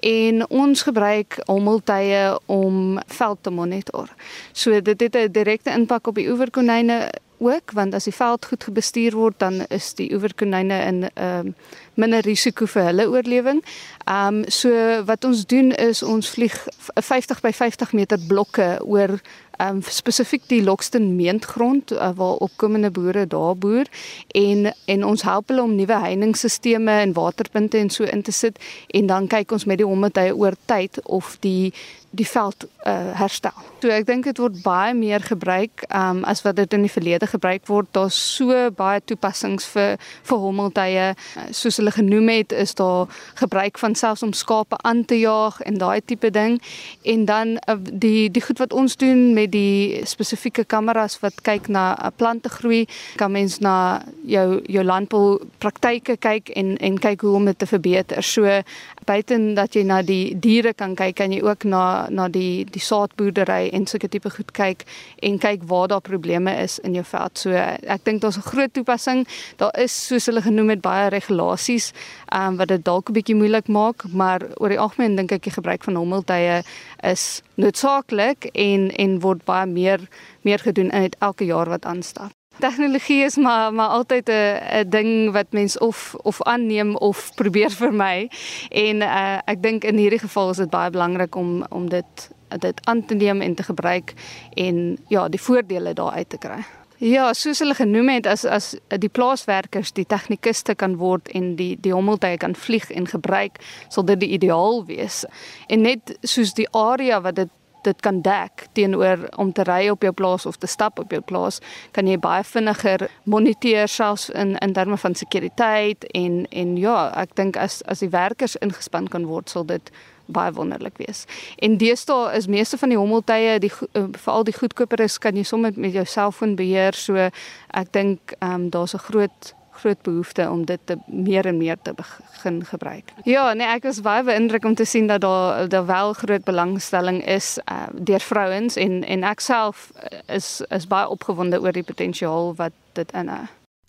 en 0.00 0.48
ons 0.48 0.82
gebruik 0.82 1.38
hommeltuie 1.46 2.38
om 2.46 2.98
veld 3.06 3.38
te 3.40 3.50
monitor. 3.50 4.08
So 4.52 4.80
dit 4.80 5.00
het 5.00 5.16
'n 5.16 5.32
direkte 5.32 5.70
impak 5.70 6.06
op 6.06 6.14
die 6.14 6.30
oeverkonyne 6.30 7.10
ook 7.38 7.70
want 7.72 7.94
as 7.94 8.04
die 8.04 8.14
veld 8.14 8.46
goed 8.46 8.64
gebestuur 8.64 9.12
word 9.12 9.38
dan 9.38 9.64
is 9.68 9.94
die 9.94 10.12
oeverkonyne 10.14 10.78
in 10.84 10.98
'n 11.04 11.10
uh, 11.14 11.52
minder 11.94 12.20
risiko 12.20 12.66
vir 12.66 12.82
hulle 12.82 13.08
oorlewing. 13.08 13.64
Ehm 14.04 14.34
um, 14.34 14.50
so 14.50 14.70
wat 15.04 15.24
ons 15.24 15.46
doen 15.46 15.72
is 15.72 16.02
ons 16.02 16.30
vlieg 16.30 16.56
50 16.94 17.40
by 17.40 17.52
50 17.52 17.92
meter 17.92 18.18
blokke 18.28 18.80
oor 18.84 19.20
um, 19.58 19.82
spesifiek 19.82 20.42
die 20.48 20.62
Lockston 20.62 21.16
meentgrond 21.16 21.92
uh, 21.92 22.10
waar 22.14 22.40
opkomende 22.46 22.90
boere 22.90 23.26
daar 23.26 23.56
boer 23.56 23.86
en 24.34 24.72
en 24.84 25.04
ons 25.04 25.22
help 25.22 25.48
hulle 25.48 25.62
om 25.62 25.74
nuwe 25.74 25.98
heiningsisteme 26.00 27.00
en 27.00 27.12
waterpunte 27.12 27.78
en 27.78 27.90
so 27.90 28.04
in 28.04 28.22
te 28.22 28.32
sit 28.32 28.58
en 28.88 29.06
dan 29.06 29.26
kyk 29.26 29.52
ons 29.52 29.64
met 29.64 29.78
die 29.78 29.86
hommetye 29.86 30.34
oor 30.36 30.54
tyd 30.66 31.00
of 31.04 31.36
die 31.40 31.72
die 32.16 32.26
veld 32.28 32.64
uh, 32.86 33.12
herstel. 33.18 33.54
So 33.82 33.90
ek 33.92 34.06
dink 34.08 34.26
dit 34.28 34.38
word 34.40 34.58
baie 34.64 34.94
meer 34.96 35.22
gebruik 35.24 35.84
um, 35.90 36.22
as 36.28 36.42
wat 36.46 36.56
dit 36.58 36.72
in 36.76 36.86
die 36.86 36.92
verlede 36.92 37.28
gebruik 37.28 37.66
word. 37.68 37.90
Daar's 37.96 38.16
so 38.16 38.54
baie 38.76 39.02
toepassings 39.04 39.66
vir 39.74 39.96
vir 40.28 40.42
hommeltuie. 40.42 41.10
Uh, 41.12 41.46
soos 41.56 41.80
hulle 41.80 41.92
genoem 41.94 42.30
het, 42.32 42.54
is 42.56 42.74
daar 42.78 43.12
gebruik 43.40 43.80
van 43.82 43.96
selfs 43.98 44.24
om 44.26 44.32
skape 44.36 44.78
aan 44.88 45.04
te 45.04 45.18
jaag 45.20 45.60
en 45.68 45.80
daai 45.82 46.00
tipe 46.04 46.30
ding. 46.32 46.58
En 47.04 47.26
dan 47.28 47.56
uh, 47.66 47.76
die 47.92 48.30
die 48.32 48.44
goed 48.48 48.62
wat 48.62 48.72
ons 48.72 48.96
doen 49.00 49.32
met 49.36 49.45
die 49.50 50.02
spesifieke 50.06 50.64
kameras 50.64 51.18
wat 51.22 51.40
kyk 51.46 51.68
na 51.68 51.92
uh, 51.96 52.10
plante 52.16 52.48
groei, 52.48 52.84
kan 53.20 53.32
mens 53.32 53.58
na 53.64 54.02
jou 54.26 54.60
jou 54.66 54.84
landbou 54.84 55.38
praktyke 55.62 56.16
kyk 56.16 56.52
en 56.56 56.76
en 56.76 56.98
kyk 56.98 57.20
hoe 57.26 57.36
om 57.36 57.44
dit 57.44 57.58
te 57.58 57.66
verbeter. 57.66 58.22
So 58.22 58.62
buiten 59.06 59.54
dat 59.54 59.74
jy 59.74 59.82
na 59.86 60.00
die 60.02 60.34
diere 60.42 60.72
kan 60.74 60.94
kyk, 60.98 61.14
kan 61.16 61.32
jy 61.32 61.40
ook 61.44 61.64
na 61.64 62.08
na 62.10 62.28
die 62.28 62.66
die 62.68 62.82
saadboerdery 62.82 63.70
en 63.76 63.86
sulke 63.86 64.08
tipe 64.10 64.30
goed 64.34 64.52
kyk 64.56 64.84
en 65.22 65.38
kyk 65.42 65.66
waar 65.70 65.88
daar 65.92 66.04
probleme 66.04 66.52
is 66.62 66.78
in 66.78 66.94
jou 66.98 67.04
veld. 67.06 67.38
So 67.38 67.50
ek 67.54 68.04
dink 68.04 68.22
daar's 68.22 68.38
'n 68.38 68.50
groot 68.50 68.72
toepassing. 68.74 69.26
Daar 69.56 69.74
is 69.78 69.92
soos 70.06 70.26
hulle 70.26 70.42
genoem 70.42 70.70
het 70.70 70.80
baie 70.80 71.08
regulasies 71.08 71.92
ehm 72.32 72.52
um, 72.52 72.56
wat 72.56 72.68
dit 72.68 72.84
dalk 72.84 73.08
'n 73.08 73.12
bietjie 73.12 73.36
moeilik 73.36 73.68
maak, 73.68 74.04
maar 74.12 74.40
oor 74.56 74.68
die 74.68 74.80
algemeen 74.80 75.16
dink 75.16 75.32
ek 75.32 75.42
die 75.42 75.52
gebruik 75.58 75.84
van 75.84 75.94
hommeltuie 75.94 76.62
is 77.02 77.42
noodsaaklik 77.54 78.44
en 78.52 78.90
en 78.90 79.20
word 79.20 79.44
baie 79.44 79.66
meer 79.66 80.00
meer 80.42 80.58
gedoen 80.58 80.90
in 80.90 81.10
elke 81.18 81.44
jaar 81.44 81.68
wat 81.68 81.84
aanstap. 81.84 82.35
Tegnologie 82.58 83.24
is 83.24 83.36
maar 83.36 83.74
maar 83.74 83.88
altyd 83.88 84.28
'n 84.28 84.58
'n 84.80 84.88
ding 84.88 85.32
wat 85.32 85.46
mens 85.50 85.78
of 85.78 86.14
of 86.22 86.42
aanneem 86.42 86.96
of 86.96 87.30
probeer 87.40 87.70
vermy. 87.70 88.30
En 88.68 88.96
uh, 88.96 89.38
ek 89.44 89.62
dink 89.62 89.84
in 89.84 89.96
hierdie 89.96 90.18
geval 90.18 90.50
is 90.50 90.56
dit 90.56 90.70
baie 90.70 90.90
belangrik 90.90 91.34
om 91.34 91.64
om 91.68 91.88
dit 91.88 92.30
dit 92.48 92.86
aan 92.86 93.04
te 93.04 93.14
neem 93.14 93.40
en 93.40 93.54
te 93.54 93.62
gebruik 93.62 94.12
en 94.54 94.98
ja, 95.08 95.28
die 95.28 95.40
voordele 95.40 95.92
daar 95.92 96.12
uit 96.12 96.28
te 96.28 96.38
kry. 96.38 96.64
Ja, 96.96 97.32
soos 97.32 97.58
hulle 97.58 97.74
genoem 97.74 98.08
het 98.08 98.26
as 98.26 98.44
as 98.44 98.70
die 98.88 99.08
plaaswerkers 99.12 99.92
die 99.92 100.06
tegnikuste 100.08 100.74
kan 100.74 100.96
word 100.96 101.28
en 101.28 101.56
die 101.56 101.76
die 101.80 101.92
hommeltuie 101.92 102.36
kan 102.36 102.54
vlieg 102.54 102.90
en 102.90 103.06
gebruik, 103.06 103.60
sal 103.88 104.04
dit 104.04 104.20
die 104.20 104.32
ideaal 104.38 104.84
wees. 104.86 105.24
En 105.68 105.80
net 105.80 106.16
soos 106.22 106.54
die 106.54 106.68
area 106.72 107.20
wat 107.20 107.36
dit 107.36 107.52
dit 107.86 108.02
kan 108.04 108.20
dek 108.24 108.66
teenoor 108.78 109.26
om 109.40 109.52
te 109.52 109.64
ry 109.66 109.86
op 109.92 110.04
jou 110.04 110.12
plaas 110.16 110.46
of 110.46 110.58
te 110.60 110.70
stap 110.70 110.98
op 111.02 111.14
jou 111.14 111.22
plaas, 111.22 111.60
kan 111.96 112.08
jy 112.10 112.18
baie 112.20 112.44
vinniger 112.44 113.06
moniteer 113.24 113.88
selfs 113.90 114.28
in 114.30 114.56
in 114.62 114.74
terme 114.76 114.98
van 115.00 115.14
sekuriteit 115.14 116.04
en 116.14 116.44
en 116.50 116.76
ja, 116.80 116.98
ek 117.22 117.36
dink 117.38 117.56
as 117.56 117.82
as 117.86 118.04
die 118.04 118.12
werkers 118.12 118.58
ingespan 118.64 119.08
kan 119.08 119.26
word, 119.30 119.50
sal 119.50 119.66
dit 119.66 119.92
baie 120.26 120.52
wonderlik 120.52 120.98
wees. 120.98 121.24
En 121.62 121.76
deesdae 121.78 122.32
is 122.36 122.48
meeste 122.50 122.78
van 122.78 122.90
die 122.90 122.98
hommeltuie, 122.98 123.58
die 123.62 123.70
uh, 123.70 124.08
veral 124.18 124.46
die 124.46 124.56
goedkoper 124.56 125.00
is, 125.04 125.18
kan 125.22 125.38
jy 125.38 125.44
sommer 125.46 125.76
met 125.76 125.94
jou 125.94 126.04
selfoon 126.04 126.56
beheer, 126.58 126.98
so 126.98 127.28
ek 127.70 127.92
dink 127.94 128.34
ehm 128.40 128.66
um, 128.66 128.70
daar's 128.70 128.94
'n 128.94 129.06
groot 129.06 129.54
groot 129.80 130.02
behoefte 130.02 130.50
om 130.50 130.64
dit 130.64 130.80
te 130.84 130.96
meer 131.06 131.46
en 131.46 131.56
meer 131.56 131.76
te 131.82 131.94
begin 131.96 132.64
gebruik. 132.64 133.12
Ja, 133.24 133.52
nee, 133.54 133.66
ek 133.66 133.82
was 133.88 134.00
baie 134.04 134.24
beïndruk 134.26 134.64
om 134.64 134.74
te 134.74 134.84
sien 134.84 135.06
dat 135.06 135.20
daar 135.20 135.68
daar 135.68 135.86
wel 135.86 136.12
groot 136.12 136.44
belangstelling 136.44 137.24
is 137.24 137.58
uh, 137.70 137.86
deur 137.92 138.20
vrouens 138.20 138.76
en 138.76 139.04
en 139.04 139.22
ek 139.22 139.40
self 139.40 139.90
uh, 139.96 140.18
is 140.36 140.62
is 140.68 140.86
baie 140.86 141.08
opgewonde 141.08 141.60
oor 141.60 141.72
die 141.72 141.86
potensiaal 141.86 142.54
wat 142.56 142.72
dit 142.92 143.12
inhou. 143.12 143.46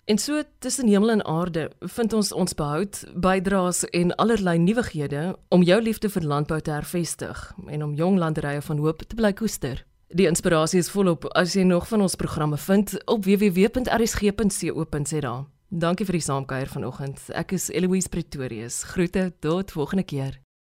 En 0.08 0.18
so 0.18 0.42
tussen 0.58 0.88
hemel 0.88 1.10
en 1.10 1.24
aarde 1.24 1.70
vind 1.80 2.12
ons 2.12 2.32
ons 2.32 2.54
behoud, 2.54 3.04
bydraes 3.14 3.84
en 3.84 4.14
allerlei 4.16 4.58
nuwighede 4.58 5.36
om 5.48 5.62
jou 5.62 5.82
liefde 5.82 6.08
vir 6.08 6.22
landbou 6.22 6.60
te 6.60 6.70
hervestig 6.70 7.52
en 7.66 7.84
om 7.84 7.94
jong 7.94 8.18
landerye 8.18 8.62
van 8.62 8.78
hoop 8.78 9.02
te 9.04 9.14
bly 9.14 9.32
koester. 9.32 9.84
Die 10.08 10.26
inspirasie 10.26 10.80
is 10.80 10.88
volop 10.90 11.24
as 11.36 11.52
jy 11.52 11.62
nog 11.68 11.88
van 11.88 12.00
ons 12.00 12.16
programme 12.16 12.56
vind 12.56 12.96
op 13.04 13.24
www.rsg.co.za. 13.28 13.84
Dankie 15.68 16.06
vir 16.08 16.16
die 16.16 16.24
saamkuier 16.24 16.70
vanoggend. 16.72 17.20
Ek 17.36 17.52
is 17.52 17.66
Eloise 17.68 18.08
Pretorius. 18.08 18.86
Groete 18.88 19.26
tot 19.44 19.74
volgende 19.76 20.06
keer. 20.08 20.38